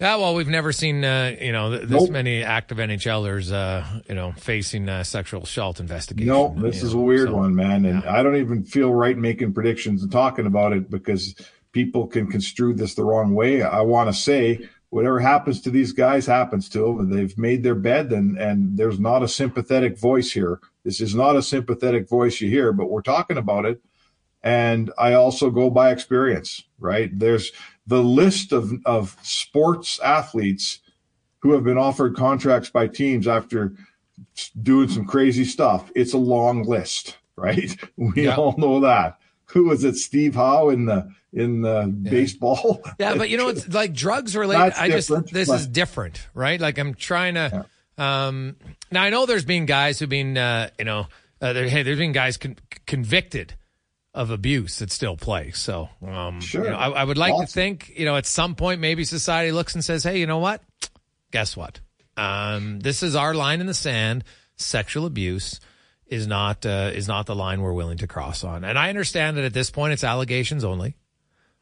Yeah, 0.00 0.14
well, 0.14 0.36
we've 0.36 0.48
never 0.48 0.70
seen 0.70 1.04
uh, 1.04 1.34
you 1.40 1.50
know 1.50 1.70
this 1.70 1.90
nope. 1.90 2.10
many 2.10 2.44
active 2.44 2.78
NHLers 2.78 3.52
uh, 3.52 4.00
you 4.08 4.14
know 4.14 4.32
facing 4.32 4.88
uh, 4.88 5.02
sexual 5.02 5.42
assault 5.42 5.80
investigation. 5.80 6.28
No, 6.28 6.54
this 6.56 6.82
is 6.82 6.94
know, 6.94 7.00
a 7.00 7.02
weird 7.02 7.28
so, 7.28 7.36
one, 7.36 7.54
man, 7.54 7.84
and 7.84 8.04
yeah. 8.04 8.12
I 8.12 8.22
don't 8.22 8.36
even 8.36 8.64
feel 8.64 8.94
right 8.94 9.16
making 9.16 9.54
predictions 9.54 10.02
and 10.02 10.12
talking 10.12 10.46
about 10.46 10.72
it 10.72 10.88
because 10.88 11.34
people 11.72 12.06
can 12.06 12.28
construe 12.28 12.74
this 12.74 12.94
the 12.94 13.04
wrong 13.04 13.34
way. 13.34 13.62
I 13.62 13.80
want 13.80 14.08
to 14.08 14.14
say 14.14 14.68
whatever 14.90 15.20
happens 15.20 15.60
to 15.62 15.70
these 15.70 15.92
guys 15.92 16.26
happens 16.26 16.68
to 16.70 16.78
them 16.78 17.00
and 17.00 17.12
they've 17.12 17.36
made 17.36 17.62
their 17.62 17.74
bed 17.74 18.12
and 18.12 18.38
and 18.38 18.76
there's 18.76 18.98
not 18.98 19.22
a 19.22 19.28
sympathetic 19.28 19.98
voice 19.98 20.32
here 20.32 20.60
this 20.84 21.00
is 21.00 21.14
not 21.14 21.36
a 21.36 21.42
sympathetic 21.42 22.08
voice 22.08 22.40
you 22.40 22.48
hear 22.48 22.72
but 22.72 22.90
we're 22.90 23.02
talking 23.02 23.36
about 23.36 23.64
it 23.64 23.82
and 24.42 24.90
i 24.98 25.12
also 25.12 25.50
go 25.50 25.68
by 25.68 25.90
experience 25.90 26.64
right 26.78 27.18
there's 27.18 27.52
the 27.88 28.02
list 28.02 28.52
of 28.52 28.72
of 28.86 29.16
sports 29.22 29.98
athletes 30.00 30.78
who 31.40 31.52
have 31.52 31.64
been 31.64 31.78
offered 31.78 32.16
contracts 32.16 32.70
by 32.70 32.86
teams 32.86 33.26
after 33.26 33.74
doing 34.62 34.88
some 34.88 35.04
crazy 35.04 35.44
stuff 35.44 35.90
it's 35.96 36.12
a 36.12 36.18
long 36.18 36.62
list 36.62 37.18
right 37.36 37.76
we 37.96 38.24
yeah. 38.24 38.36
all 38.36 38.56
know 38.56 38.80
that 38.80 39.18
who 39.46 39.64
was 39.64 39.82
it 39.82 39.96
steve 39.96 40.34
howe 40.34 40.68
in 40.68 40.86
the 40.86 41.08
in 41.32 41.62
the 41.62 41.94
yeah. 42.02 42.10
baseball. 42.10 42.82
Yeah, 42.98 43.14
but 43.14 43.28
you 43.28 43.36
know, 43.36 43.48
it's 43.48 43.68
like 43.72 43.92
drugs 43.92 44.36
related. 44.36 44.72
I 44.76 44.88
just 44.88 45.08
this 45.30 45.48
but, 45.48 45.60
is 45.60 45.66
different, 45.66 46.26
right? 46.34 46.60
Like 46.60 46.78
I'm 46.78 46.94
trying 46.94 47.34
to. 47.34 47.66
Yeah. 47.98 48.26
Um, 48.26 48.56
now 48.92 49.02
I 49.02 49.10
know 49.10 49.26
there's 49.26 49.44
been 49.44 49.66
guys 49.66 49.98
who've 49.98 50.08
been, 50.08 50.38
uh, 50.38 50.70
you 50.78 50.84
know, 50.84 51.08
uh, 51.40 51.52
there, 51.52 51.68
hey, 51.68 51.82
there's 51.82 51.98
been 51.98 52.12
guys 52.12 52.36
con- 52.36 52.56
convicted 52.86 53.54
of 54.14 54.30
abuse 54.30 54.78
that 54.78 54.90
still 54.90 55.16
play. 55.16 55.50
So, 55.52 55.88
um, 56.06 56.40
sure. 56.40 56.64
You 56.64 56.70
know, 56.70 56.76
I, 56.76 56.90
I, 56.90 57.04
would 57.04 57.18
like 57.18 57.34
awesome. 57.34 57.46
to 57.46 57.52
think, 57.52 57.92
you 57.96 58.04
know, 58.04 58.16
at 58.16 58.26
some 58.26 58.54
point 58.54 58.80
maybe 58.80 59.04
society 59.04 59.52
looks 59.52 59.74
and 59.74 59.84
says, 59.84 60.02
hey, 60.02 60.18
you 60.18 60.26
know 60.26 60.38
what? 60.38 60.62
Guess 61.30 61.56
what? 61.56 61.80
Um, 62.16 62.80
this 62.80 63.02
is 63.02 63.14
our 63.14 63.34
line 63.34 63.60
in 63.60 63.66
the 63.66 63.74
sand. 63.74 64.24
Sexual 64.56 65.06
abuse 65.06 65.60
is 66.08 66.26
not 66.26 66.66
uh, 66.66 66.90
is 66.92 67.06
not 67.06 67.26
the 67.26 67.34
line 67.34 67.60
we're 67.60 67.72
willing 67.72 67.98
to 67.98 68.06
cross 68.06 68.42
on. 68.42 68.64
And 68.64 68.78
I 68.78 68.88
understand 68.88 69.36
that 69.36 69.44
at 69.44 69.52
this 69.52 69.70
point 69.70 69.92
it's 69.92 70.02
allegations 70.02 70.64
only. 70.64 70.96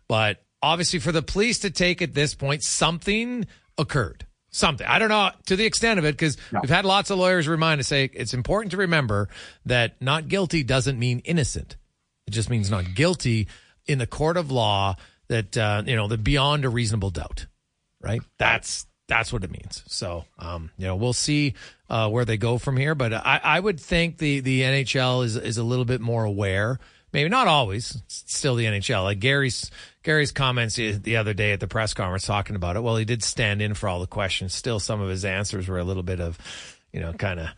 But 0.08 0.42
obviously, 0.62 1.00
for 1.00 1.12
the 1.12 1.22
police 1.22 1.58
to 1.60 1.70
take 1.70 2.00
at 2.00 2.14
this 2.14 2.34
point, 2.34 2.62
something 2.62 3.46
occurred. 3.76 4.24
Something. 4.50 4.86
I 4.86 4.98
don't 4.98 5.10
know 5.10 5.30
to 5.46 5.56
the 5.56 5.66
extent 5.66 5.98
of 5.98 6.06
it 6.06 6.12
because 6.12 6.38
no. 6.50 6.60
we've 6.62 6.70
had 6.70 6.86
lots 6.86 7.10
of 7.10 7.18
lawyers 7.18 7.46
remind 7.46 7.80
us 7.80 7.88
say 7.88 8.08
it's 8.14 8.32
important 8.32 8.70
to 8.70 8.78
remember 8.78 9.28
that 9.66 10.00
not 10.00 10.28
guilty 10.28 10.62
doesn't 10.62 10.98
mean 10.98 11.18
innocent. 11.26 11.76
It 12.26 12.32
just 12.32 12.50
means 12.50 12.70
not 12.70 12.94
guilty 12.94 13.48
in 13.86 13.98
the 13.98 14.06
court 14.06 14.36
of 14.36 14.50
law 14.50 14.96
that, 15.28 15.56
uh, 15.56 15.82
you 15.86 15.96
know, 15.96 16.08
the 16.08 16.18
beyond 16.18 16.64
a 16.64 16.68
reasonable 16.68 17.10
doubt, 17.10 17.46
right? 18.00 18.20
That's, 18.38 18.86
that's 19.08 19.32
what 19.32 19.44
it 19.44 19.50
means. 19.50 19.82
So, 19.86 20.24
um, 20.38 20.70
you 20.76 20.86
know, 20.86 20.96
we'll 20.96 21.12
see 21.12 21.54
uh, 21.88 22.08
where 22.08 22.24
they 22.24 22.36
go 22.36 22.58
from 22.58 22.76
here. 22.76 22.94
But 22.94 23.12
I, 23.12 23.40
I 23.42 23.60
would 23.60 23.78
think 23.80 24.18
the 24.18 24.40
the 24.40 24.62
NHL 24.62 25.24
is 25.24 25.36
is 25.36 25.58
a 25.58 25.64
little 25.64 25.84
bit 25.84 26.00
more 26.00 26.24
aware. 26.24 26.78
Maybe 27.12 27.28
not 27.28 27.46
always. 27.46 28.02
still 28.08 28.56
the 28.56 28.64
NHL. 28.64 29.04
Like 29.04 29.20
Gary's 29.20 29.70
Gary's 30.02 30.32
comments 30.32 30.76
the 30.76 31.16
other 31.16 31.34
day 31.34 31.52
at 31.52 31.60
the 31.60 31.68
press 31.68 31.94
conference 31.94 32.26
talking 32.26 32.56
about 32.56 32.76
it. 32.76 32.82
Well, 32.82 32.96
he 32.96 33.04
did 33.04 33.22
stand 33.22 33.62
in 33.62 33.74
for 33.74 33.88
all 33.88 34.00
the 34.00 34.06
questions. 34.06 34.54
Still, 34.54 34.80
some 34.80 35.00
of 35.00 35.08
his 35.08 35.24
answers 35.24 35.68
were 35.68 35.78
a 35.78 35.84
little 35.84 36.02
bit 36.02 36.20
of, 36.20 36.38
you 36.92 37.00
know, 37.00 37.12
kind 37.12 37.40
of 37.40 37.48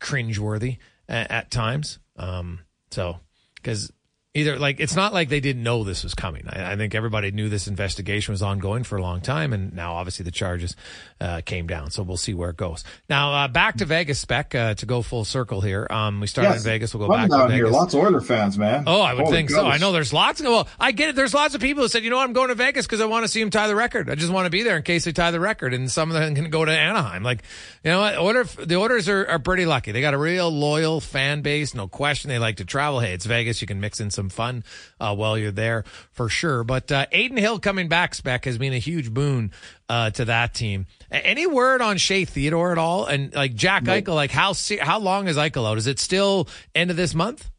cringeworthy 0.00 0.78
at, 1.08 1.30
at 1.30 1.50
times. 1.50 1.98
Um, 2.16 2.60
so, 2.90 3.18
because 3.56 3.92
either 4.34 4.58
like 4.58 4.80
it's 4.80 4.96
not 4.96 5.12
like 5.12 5.28
they 5.28 5.40
didn't 5.40 5.62
know 5.62 5.84
this 5.84 6.02
was 6.02 6.14
coming. 6.14 6.44
I, 6.48 6.72
I, 6.72 6.76
think 6.76 6.94
everybody 6.94 7.30
knew 7.30 7.48
this 7.48 7.68
investigation 7.68 8.32
was 8.32 8.42
ongoing 8.42 8.82
for 8.82 8.96
a 8.96 9.02
long 9.02 9.20
time, 9.20 9.52
and 9.52 9.74
now 9.74 9.94
obviously 9.94 10.24
the 10.24 10.30
charges 10.30 10.74
uh, 11.20 11.42
came 11.44 11.66
down. 11.66 11.90
So 11.90 12.02
we'll 12.02 12.16
see 12.16 12.32
where 12.32 12.50
it 12.50 12.56
goes. 12.56 12.82
Now 13.08 13.32
uh, 13.32 13.48
back 13.48 13.76
to 13.78 13.84
Vegas, 13.84 14.18
spec 14.18 14.54
uh, 14.54 14.74
to 14.74 14.86
go 14.86 15.02
full 15.02 15.24
circle 15.24 15.60
here. 15.60 15.86
Um, 15.90 16.20
we 16.20 16.26
started 16.26 16.50
yes. 16.50 16.64
in 16.64 16.64
Vegas. 16.64 16.94
We'll 16.94 17.06
go 17.06 17.12
back 17.12 17.28
to 17.28 17.36
Vegas. 17.36 17.54
Here. 17.54 17.68
Lots 17.68 17.94
of 17.94 18.00
Oiler 18.00 18.20
fans, 18.20 18.58
man. 18.58 18.84
Oh, 18.86 19.00
I 19.00 19.14
would 19.14 19.24
Holy 19.24 19.36
think 19.36 19.50
so. 19.50 19.66
I 19.66 19.78
know 19.78 19.92
there's 19.92 20.12
lots. 20.12 20.40
Of, 20.40 20.46
well, 20.46 20.68
I 20.80 20.92
get 20.92 21.10
it. 21.10 21.16
There's 21.16 21.34
lots 21.34 21.54
of 21.54 21.60
people 21.60 21.82
who 21.82 21.88
said, 21.88 22.02
you 22.02 22.10
know, 22.10 22.16
what? 22.16 22.24
I'm 22.24 22.32
going 22.32 22.48
to 22.48 22.54
Vegas 22.54 22.86
because 22.86 23.00
I 23.00 23.06
want 23.06 23.24
to 23.24 23.28
see 23.28 23.40
him 23.40 23.50
tie 23.50 23.68
the 23.68 23.76
record. 23.76 24.08
I 24.08 24.14
just 24.14 24.32
want 24.32 24.46
to 24.46 24.50
be 24.50 24.62
there 24.62 24.76
in 24.76 24.82
case 24.82 25.04
they 25.04 25.12
tie 25.12 25.30
the 25.30 25.40
record, 25.40 25.74
and 25.74 25.90
some 25.90 26.10
of 26.10 26.14
them 26.14 26.34
can 26.34 26.48
go 26.50 26.64
to 26.64 26.72
Anaheim. 26.72 27.22
Like, 27.22 27.42
you 27.84 27.90
know, 27.90 28.00
what? 28.00 28.16
Order 28.16 28.44
the 28.44 28.76
Oilers 28.76 29.08
are, 29.08 29.26
are 29.26 29.38
pretty 29.38 29.66
lucky. 29.66 29.92
They 29.92 30.00
got 30.00 30.14
a 30.14 30.18
real 30.18 30.50
loyal 30.50 31.00
fan 31.00 31.42
base, 31.42 31.74
no 31.74 31.88
question. 31.88 32.28
They 32.28 32.38
like 32.38 32.56
to 32.56 32.64
travel. 32.64 33.00
Hey, 33.00 33.12
it's 33.12 33.26
Vegas. 33.26 33.60
You 33.60 33.66
can 33.66 33.80
mix 33.80 34.00
in 34.00 34.10
some 34.10 34.21
fun 34.28 34.64
uh, 35.00 35.14
while 35.14 35.38
you're 35.38 35.50
there 35.50 35.84
for 36.12 36.28
sure. 36.28 36.64
But 36.64 36.90
uh, 36.92 37.06
Adin 37.12 37.36
Hill 37.36 37.58
coming 37.58 37.88
back, 37.88 38.14
spec 38.14 38.44
has 38.44 38.58
been 38.58 38.72
a 38.72 38.78
huge 38.78 39.12
boon 39.12 39.52
uh, 39.88 40.10
to 40.10 40.24
that 40.26 40.54
team. 40.54 40.86
Any 41.10 41.46
word 41.46 41.80
on 41.80 41.96
Shea 41.96 42.24
Theodore 42.24 42.72
at 42.72 42.78
all? 42.78 43.06
And 43.06 43.34
like 43.34 43.54
Jack 43.54 43.84
nope. 43.84 44.04
Eichel, 44.04 44.14
like 44.14 44.30
how 44.30 44.54
how 44.80 44.98
long 44.98 45.28
is 45.28 45.36
Eichel 45.36 45.68
out? 45.68 45.78
Is 45.78 45.86
it 45.86 45.98
still 45.98 46.48
end 46.74 46.90
of 46.90 46.96
this 46.96 47.14
month? 47.14 47.50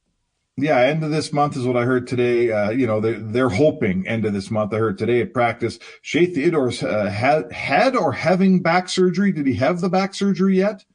Yeah, 0.55 0.79
end 0.81 1.03
of 1.03 1.09
this 1.09 1.33
month 1.33 1.57
is 1.57 1.65
what 1.65 1.77
I 1.77 1.83
heard 1.83 2.07
today. 2.07 2.51
Uh, 2.51 2.69
you 2.69 2.85
know, 2.85 2.99
they're, 2.99 3.19
they're 3.19 3.49
hoping 3.49 4.07
end 4.07 4.23
of 4.23 4.33
this 4.33 4.51
month. 4.51 4.71
I 4.71 4.77
heard 4.77 4.99
today 4.99 5.19
at 5.21 5.33
practice. 5.33 5.79
Shea 6.03 6.27
Theodore's 6.27 6.83
uh, 6.83 7.05
had, 7.09 7.51
had 7.51 7.95
or 7.95 8.11
having 8.11 8.61
back 8.61 8.87
surgery. 8.87 9.31
Did 9.31 9.47
he 9.47 9.55
have 9.55 9.81
the 9.81 9.89
back 9.89 10.13
surgery 10.13 10.57
yet? 10.57 10.85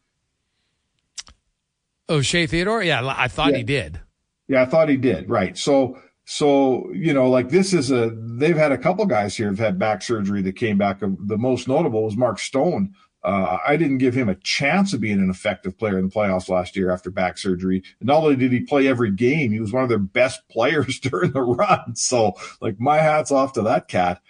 Oh, 2.09 2.23
Shea 2.23 2.47
Theodore? 2.47 2.85
Yeah, 2.85 3.05
I 3.05 3.27
thought 3.27 3.51
yeah. 3.51 3.59
he 3.59 3.63
did. 3.65 4.01
Yeah, 4.49 4.63
I 4.63 4.67
thought 4.67 4.89
he 4.89 4.97
did. 4.97 5.29
Right. 5.31 5.57
So 5.57 6.01
so, 6.25 6.91
you 6.93 7.15
know, 7.15 7.31
like 7.31 7.49
this 7.49 7.73
is 7.73 7.91
a, 7.91 8.11
they've 8.15 8.57
had 8.57 8.71
a 8.73 8.77
couple 8.79 9.07
guys 9.07 9.35
here 9.37 9.49
have 9.49 9.59
had 9.59 9.79
back 9.79 10.03
surgery 10.03 10.43
that 10.43 10.57
came 10.57 10.77
back. 10.77 11.01
The 11.01 11.39
most 11.39 11.69
notable 11.69 12.05
was 12.05 12.17
Mark 12.19 12.39
Stone 12.39 12.93
Uh, 13.25 13.59
I 13.67 13.77
didn't 13.77 13.99
give 13.99 14.15
him 14.15 14.29
a 14.29 14.35
chance 14.37 14.93
of 14.93 15.01
being 15.01 15.19
an 15.21 15.31
effective 15.31 15.77
player 15.79 15.99
in 15.99 16.09
the 16.09 16.15
playoffs 16.15 16.49
last 16.49 16.77
year 16.77 16.91
after 16.91 17.11
back 17.11 17.37
surgery. 17.39 17.83
Not 18.01 18.23
only 18.23 18.37
did 18.37 18.53
he 18.53 18.61
play 18.61 18.87
every 18.87 19.11
game, 19.11 19.53
he 19.53 19.59
was 19.61 19.73
one 19.73 19.83
of 19.83 19.89
their 19.89 19.99
best 19.99 20.47
players 20.49 21.01
during 21.03 21.33
the 21.33 21.43
run. 21.43 21.97
So, 21.97 22.35
like, 22.61 22.79
my 22.79 22.99
hat's 22.99 23.33
off 23.33 23.55
to 23.55 23.63
that 23.63 23.89
cat. 23.89 24.21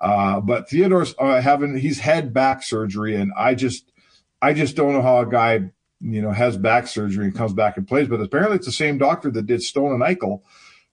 Uh, 0.00 0.40
but 0.40 0.68
Theodore's 0.70 1.14
uh, 1.18 1.40
having 1.40 1.76
he's 1.76 2.00
had 2.00 2.32
back 2.32 2.62
surgery, 2.62 3.16
and 3.16 3.32
I 3.36 3.54
just 3.54 3.90
I 4.40 4.52
just 4.54 4.76
don't 4.76 4.92
know 4.92 5.02
how 5.02 5.20
a 5.20 5.26
guy 5.26 5.70
you 6.00 6.22
know 6.22 6.30
has 6.30 6.56
back 6.56 6.86
surgery 6.86 7.26
and 7.26 7.34
comes 7.34 7.52
back 7.52 7.76
and 7.76 7.86
plays. 7.86 8.08
But 8.08 8.20
apparently, 8.20 8.56
it's 8.56 8.66
the 8.66 8.72
same 8.72 8.98
doctor 8.98 9.30
that 9.30 9.46
did 9.46 9.62
Stone 9.62 9.92
and 9.92 10.02
Eichel, 10.02 10.42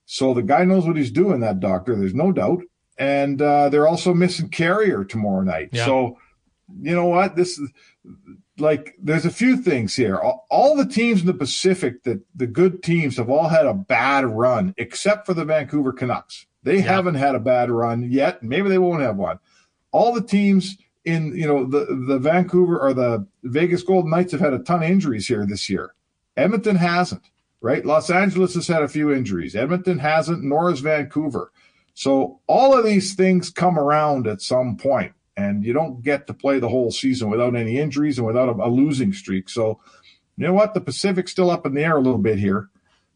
so 0.06 0.34
the 0.34 0.42
guy 0.42 0.64
knows 0.64 0.86
what 0.86 0.96
he's 0.96 1.10
doing. 1.10 1.40
That 1.40 1.60
doctor, 1.60 1.96
there's 1.96 2.14
no 2.14 2.32
doubt. 2.32 2.62
And 2.98 3.40
uh, 3.40 3.68
they're 3.68 3.86
also 3.86 4.12
missing 4.12 4.48
Carrier 4.48 5.04
tomorrow 5.04 5.42
night. 5.42 5.70
Yeah. 5.72 5.84
So 5.84 6.18
you 6.80 6.94
know 6.94 7.06
what? 7.06 7.36
This 7.36 7.58
is 7.58 7.70
like 8.58 8.94
there's 8.98 9.24
a 9.24 9.30
few 9.30 9.56
things 9.56 9.94
here. 9.94 10.16
All, 10.16 10.46
all, 10.50 10.76
the 10.76 10.86
teams 10.86 11.20
in 11.20 11.26
the 11.26 11.34
Pacific 11.34 12.02
that 12.04 12.20
the 12.34 12.46
good 12.46 12.82
teams 12.82 13.16
have 13.16 13.30
all 13.30 13.48
had 13.48 13.66
a 13.66 13.74
bad 13.74 14.26
run, 14.26 14.74
except 14.76 15.26
for 15.26 15.34
the 15.34 15.44
Vancouver 15.44 15.92
Canucks. 15.92 16.46
They 16.62 16.76
yeah. 16.76 16.82
haven't 16.82 17.14
had 17.14 17.34
a 17.34 17.40
bad 17.40 17.70
run 17.70 18.10
yet. 18.10 18.42
Maybe 18.42 18.68
they 18.68 18.78
won't 18.78 19.02
have 19.02 19.16
one. 19.16 19.38
All 19.92 20.12
the 20.12 20.22
teams 20.22 20.76
in 21.08 21.34
you 21.36 21.46
know 21.46 21.64
the 21.64 21.86
the 22.06 22.18
Vancouver 22.18 22.78
or 22.78 22.92
the 22.94 23.26
Vegas 23.42 23.82
Golden 23.82 24.10
Knights 24.10 24.32
have 24.32 24.40
had 24.40 24.52
a 24.52 24.58
ton 24.58 24.82
of 24.82 24.90
injuries 24.90 25.26
here 25.26 25.46
this 25.46 25.68
year. 25.68 25.94
Edmonton 26.36 26.76
hasn't, 26.76 27.30
right? 27.60 27.84
Los 27.84 28.10
Angeles 28.10 28.54
has 28.54 28.68
had 28.68 28.82
a 28.82 28.88
few 28.88 29.12
injuries. 29.12 29.56
Edmonton 29.56 29.98
hasn't, 29.98 30.44
nor 30.44 30.70
has 30.70 30.80
Vancouver. 30.80 31.50
So 31.94 32.38
all 32.46 32.78
of 32.78 32.84
these 32.84 33.14
things 33.14 33.50
come 33.50 33.76
around 33.76 34.28
at 34.28 34.40
some 34.40 34.76
point 34.76 35.14
and 35.38 35.64
you 35.64 35.72
don't 35.72 36.02
get 36.02 36.26
to 36.26 36.34
play 36.34 36.58
the 36.58 36.68
whole 36.68 36.90
season 36.90 37.30
without 37.30 37.54
any 37.54 37.78
injuries 37.78 38.18
and 38.18 38.26
without 38.26 38.48
a, 38.48 38.52
a, 38.64 38.68
losing 38.68 39.12
streak. 39.12 39.48
So, 39.48 39.80
you 40.36 40.46
know 40.46 40.52
what? 40.52 40.74
The 40.74 40.80
Pacific's 40.80 41.30
still 41.30 41.48
up 41.48 41.64
in 41.64 41.74
the 41.74 41.84
air 41.84 41.96
a 41.96 42.00
little 42.00 42.18
bit 42.18 42.40
here, 42.40 42.68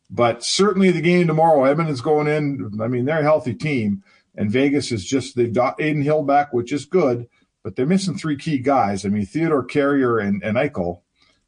but 0.08 0.44
certainly 0.44 0.92
the 0.92 1.00
game 1.00 1.26
tomorrow, 1.26 1.64
Edmonton's 1.64 2.00
going 2.00 2.28
in. 2.28 2.78
I 2.80 2.86
mean, 2.86 3.06
they're 3.06 3.20
a 3.20 3.24
healthy 3.24 3.54
team, 3.54 4.04
and 4.36 4.52
Vegas 4.52 4.92
is 4.92 5.04
just 5.04 5.34
they've 5.34 5.52
got 5.52 5.80
Adin 5.80 6.02
Hill 6.02 6.22
back, 6.22 6.52
which 6.52 6.72
is 6.72 6.84
good, 6.84 7.26
but 7.62 7.76
they're 7.76 7.86
missing 7.86 8.16
three 8.16 8.36
key 8.36 8.58
guys. 8.58 9.04
I 9.04 9.08
mean, 9.08 9.26
Theodore 9.26 9.64
Carrier 9.64 10.18
and, 10.18 10.42
and 10.42 10.56
Eichel, 10.56 11.00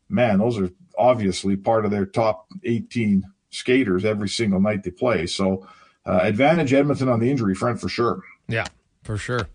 man, 0.09 0.39
those 0.39 0.59
are 0.59 0.71
obviously 0.97 1.57
part 1.57 1.85
of 1.85 1.91
their 1.91 2.07
top 2.07 2.47
18 2.65 3.25
skaters 3.51 4.05
every 4.05 4.29
single 4.29 4.61
night 4.61 4.83
they 4.83 4.91
play. 4.91 5.27
So, 5.27 5.67
uh, 6.07 6.21
advantage 6.23 6.73
Edmonton 6.73 7.09
on 7.09 7.21
the 7.21 7.31
injury 7.31 7.55
front 7.55 7.81
for 7.81 7.89
sure. 7.89 8.23
Yeah 8.47 8.67
for 9.05 9.17
sure. 9.19 9.49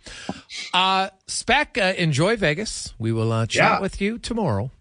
Uh, 0.74 1.10
Spec, 1.28 1.78
uh, 1.78 1.94
enjoy 1.98 2.38
Vegas. 2.38 2.94
We 2.98 3.12
will 3.12 3.32
uh, 3.32 3.48
chat 3.48 3.72
yeah. 3.72 3.82
with 3.82 4.00
you 4.00 4.18
tomorrow. 4.18 4.72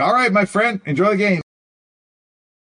All 0.00 0.12
right, 0.12 0.32
my 0.32 0.46
friend. 0.46 0.80
Enjoy 0.86 1.10
the 1.10 1.16
game. 1.16 1.41